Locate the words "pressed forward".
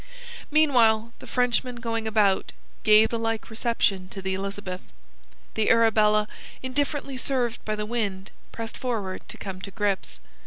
8.51-9.21